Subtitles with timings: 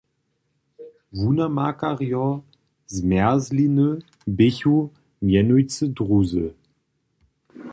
[1.19, 2.27] Wunamakarjo
[2.95, 3.89] zmjerzliny
[4.35, 4.77] běchu
[5.25, 6.47] mjenujcy druzy!